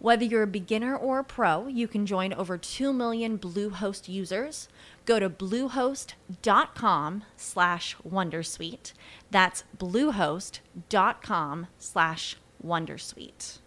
[0.00, 4.68] Whether you're a beginner or a pro, you can join over 2 million Bluehost users.
[5.04, 8.92] Go to bluehost.com slash wondersuite.
[9.32, 13.58] That's bluehost.com slash wondersuite.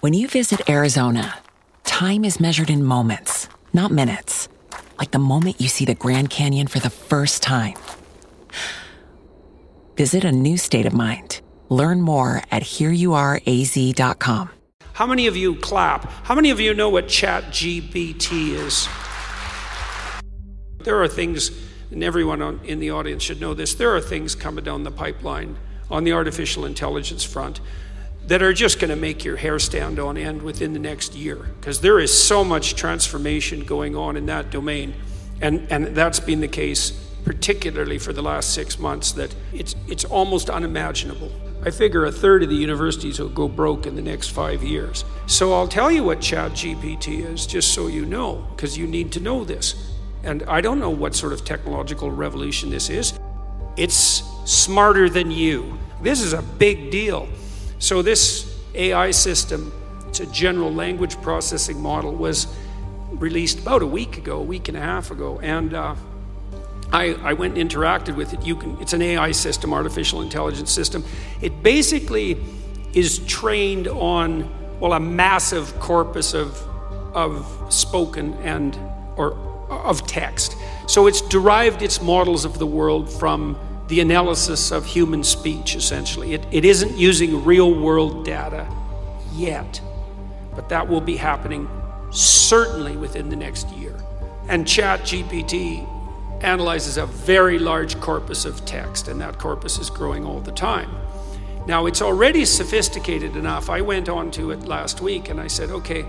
[0.00, 1.38] When you visit Arizona,
[1.84, 4.48] time is measured in moments, not minutes.
[4.98, 7.76] Like the moment you see the Grand Canyon for the first time.
[9.96, 11.40] Visit a new state of mind.
[11.70, 14.50] Learn more at hereyouareaz.com.
[14.96, 16.10] How many of you clap?
[16.24, 18.88] How many of you know what Chat ChatGPT is?
[20.84, 21.50] There are things,
[21.90, 24.90] and everyone on, in the audience should know this, there are things coming down the
[24.90, 25.58] pipeline
[25.90, 27.60] on the artificial intelligence front
[28.26, 31.50] that are just going to make your hair stand on end within the next year
[31.60, 34.94] because there is so much transformation going on in that domain.
[35.42, 40.06] And, and that's been the case particularly for the last six months that it's, it's
[40.06, 41.30] almost unimaginable.
[41.66, 45.04] I figure a third of the universities will go broke in the next five years.
[45.26, 49.20] So I'll tell you what ChatGPT is, just so you know, because you need to
[49.20, 49.92] know this.
[50.22, 53.18] And I don't know what sort of technological revolution this is.
[53.76, 55.76] It's smarter than you.
[56.00, 57.28] This is a big deal.
[57.80, 59.72] So, this AI system,
[60.06, 62.46] it's a general language processing model, was
[63.10, 65.40] released about a week ago, a week and a half ago.
[65.40, 65.96] And uh,
[66.92, 68.44] I, I, went and interacted with it.
[68.44, 71.04] You can, it's an AI system, artificial intelligence system.
[71.40, 72.38] It basically
[72.92, 76.56] is trained on, well, a massive corpus of,
[77.14, 78.78] of spoken and,
[79.16, 79.34] or
[79.68, 80.56] of text.
[80.86, 83.58] So it's derived its models of the world from
[83.88, 86.34] the analysis of human speech, essentially.
[86.34, 88.66] It, it isn't using real world data
[89.32, 89.80] yet,
[90.54, 91.68] but that will be happening
[92.10, 93.94] certainly within the next year.
[94.48, 95.86] And ChatGPT
[96.40, 100.90] analyzes a very large corpus of text, and that corpus is growing all the time.
[101.66, 103.68] Now, it's already sophisticated enough.
[103.68, 106.06] I went on to it last week and I said, okay,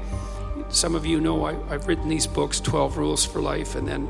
[0.69, 4.07] some of you know I, have written these books 12 Rules for Life, and then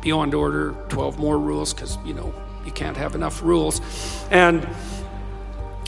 [0.00, 2.32] Beyond Order, 12 more rules, because, you know,
[2.64, 3.80] you can't have enough rules.
[4.30, 4.66] And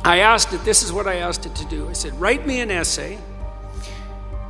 [0.04, 1.88] I asked it, this is what I asked it to do.
[1.88, 3.18] I said, write me an essay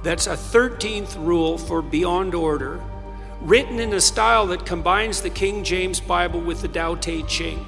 [0.02, 2.82] that's a 13th rule for Beyond Order
[3.41, 7.67] written in a style that combines the King James Bible with the Tao Te Ching.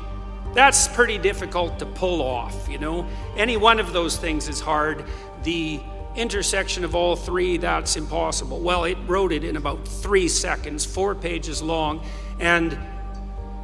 [0.54, 3.06] That's pretty difficult to pull off, you know.
[3.36, 5.04] Any one of those things is hard.
[5.44, 5.80] The
[6.14, 8.60] intersection of all three, that's impossible.
[8.60, 12.04] Well, it wrote it in about three seconds, four pages long,
[12.38, 12.78] and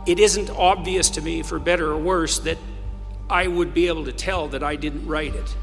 [0.07, 2.57] it isn't obvious to me, for better or worse, that
[3.29, 5.57] I would be able to tell that I didn't write it.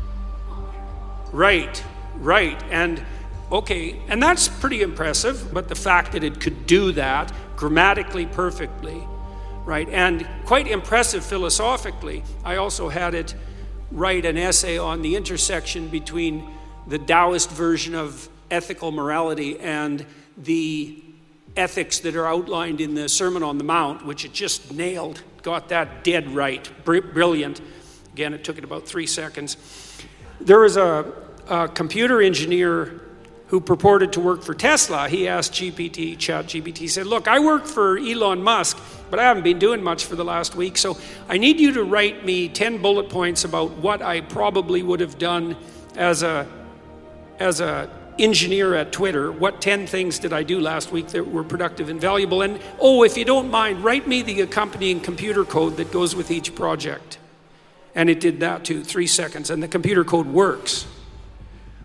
[1.31, 1.83] Right,
[2.17, 2.61] right.
[2.69, 3.03] And
[3.51, 9.03] Okay, and that's pretty impressive, but the fact that it could do that grammatically perfectly,
[9.65, 13.35] right, and quite impressive philosophically, I also had it
[13.91, 16.49] write an essay on the intersection between
[16.87, 20.05] the Taoist version of ethical morality and
[20.37, 21.03] the
[21.55, 25.69] ethics that are outlined in the Sermon on the Mount, which it just nailed, got
[25.69, 27.61] that dead right, brilliant.
[28.11, 29.55] Again, it took it about three seconds.
[30.41, 31.13] There was a,
[31.47, 33.01] a computer engineer
[33.47, 37.65] who purported to work for Tesla, he asked GPT, Chat GPT, said, Look, I work
[37.65, 40.97] for Elon Musk, but I haven't been doing much for the last week, so
[41.29, 45.17] I need you to write me 10 bullet points about what I probably would have
[45.17, 45.55] done
[45.95, 46.47] as a
[47.39, 49.31] as a engineer at Twitter.
[49.31, 52.41] What 10 things did I do last week that were productive and valuable?
[52.41, 56.31] And oh, if you don't mind, write me the accompanying computer code that goes with
[56.31, 57.17] each project.
[57.93, 60.85] And it did that too, three seconds, and the computer code works.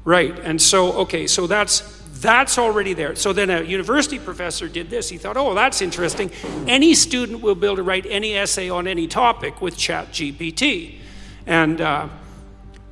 [0.05, 0.39] Right.
[0.39, 3.15] And so, okay, so that's that's already there.
[3.17, 5.09] So then a university professor did this.
[5.09, 6.31] He thought, oh, that's interesting.
[6.69, 10.97] Any student will be able to write any essay on any topic with ChatGPT.
[11.47, 12.09] And uh,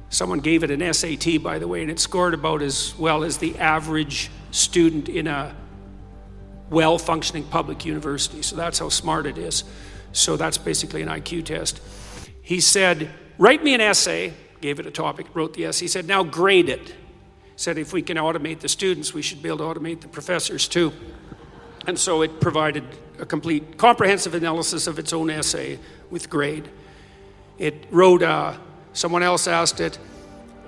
[0.08, 3.36] someone gave it an SAT, by the way, and it scored about as well as
[3.36, 5.54] the average student in a
[6.70, 8.40] well functioning public university.
[8.40, 9.64] So that's how smart it is.
[10.12, 11.80] So that's basically an IQ test.
[12.40, 15.84] He said, write me an essay gave it a topic, wrote the essay.
[15.84, 16.94] He said, now grade it.
[17.56, 20.68] Said, if we can automate the students, we should be able to automate the professors
[20.68, 20.92] too.
[21.86, 22.84] And so it provided
[23.18, 25.78] a complete, comprehensive analysis of its own essay
[26.10, 26.68] with grade.
[27.58, 28.56] It wrote, uh,
[28.92, 29.98] someone else asked it,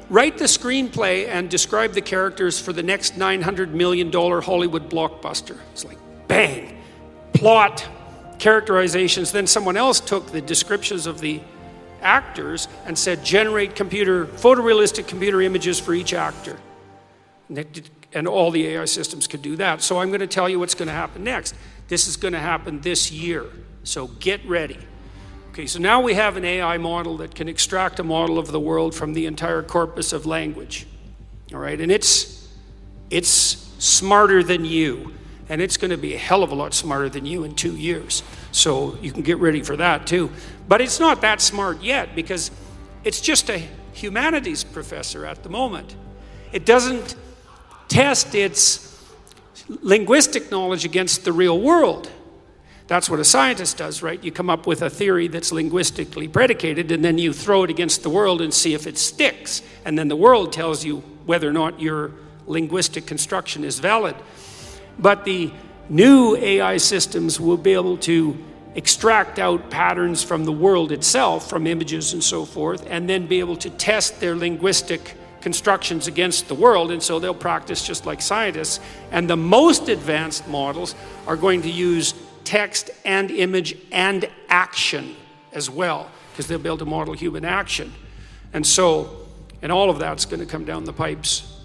[0.08, 5.58] write the screenplay and describe the characters for the next $900 million Hollywood blockbuster.
[5.72, 6.82] It's like, bang,
[7.34, 7.86] plot,
[8.38, 9.30] characterizations.
[9.30, 11.40] Then someone else took the descriptions of the
[12.02, 16.58] actors and said, generate computer, photorealistic computer images for each actor.
[17.48, 19.82] And, and all the AI systems could do that.
[19.82, 21.54] So I'm going to tell you what's going to happen next.
[21.88, 23.46] This is going to happen this year.
[23.84, 24.78] So get ready.
[25.50, 28.60] Okay, so now we have an AI model that can extract a model of the
[28.60, 30.86] world from the entire corpus of language.
[31.52, 32.48] All right, and it's
[33.10, 33.34] it's
[33.80, 35.12] smarter than you,
[35.48, 37.76] and it's going to be a hell of a lot smarter than you in two
[37.76, 38.22] years.
[38.52, 40.30] So you can get ready for that too.
[40.68, 42.50] But it's not that smart yet because
[43.04, 43.62] it's just a
[43.92, 45.94] humanities professor at the moment.
[46.52, 47.14] It doesn't
[47.88, 48.86] test its
[49.68, 52.10] linguistic knowledge against the real world.
[52.86, 54.22] That's what a scientist does, right?
[54.22, 58.02] You come up with a theory that's linguistically predicated, and then you throw it against
[58.02, 59.62] the world and see if it sticks.
[59.84, 62.10] And then the world tells you whether or not your
[62.48, 64.16] linguistic construction is valid.
[64.98, 65.52] But the
[65.90, 68.38] new AI systems will be able to
[68.76, 73.40] extract out patterns from the world itself, from images and so forth, and then be
[73.40, 78.22] able to test their linguistic constructions against the world, and so they'll practice just like
[78.22, 78.78] scientists.
[79.10, 80.94] And the most advanced models
[81.26, 82.14] are going to use
[82.44, 85.16] text and image and action
[85.52, 87.92] as well, because they'll be able to model human action.
[88.52, 89.26] And so,
[89.62, 91.60] and all of that's going to come down the pipes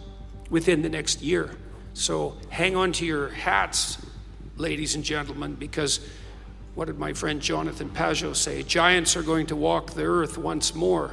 [0.49, 1.51] within the next year.
[1.93, 3.97] So hang on to your hats,
[4.57, 5.99] ladies and gentlemen, because
[6.75, 8.63] what did my friend Jonathan Pageau say?
[8.63, 11.11] Giants are going to walk the earth once more.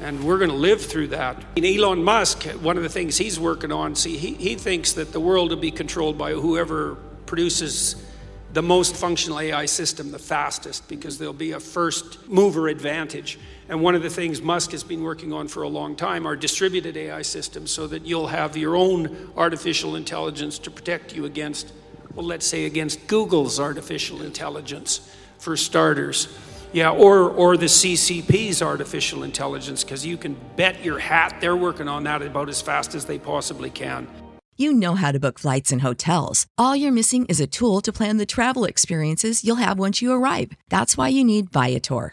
[0.00, 1.36] And we're going to live through that.
[1.56, 5.20] Elon Musk, one of the things he's working on, see, he, he thinks that the
[5.20, 6.96] world will be controlled by whoever
[7.26, 8.04] produces
[8.52, 13.38] the most functional AI system the fastest because there'll be a first mover advantage.
[13.68, 16.36] And one of the things Musk has been working on for a long time are
[16.36, 21.72] distributed AI systems so that you'll have your own artificial intelligence to protect you against,
[22.14, 26.28] well, let's say against Google's artificial intelligence for starters.
[26.72, 31.86] Yeah, or, or the CCP's artificial intelligence, because you can bet your hat they're working
[31.86, 34.08] on that about as fast as they possibly can.
[34.56, 36.46] You know how to book flights and hotels.
[36.56, 40.12] All you're missing is a tool to plan the travel experiences you'll have once you
[40.12, 40.52] arrive.
[40.68, 42.12] That's why you need Viator.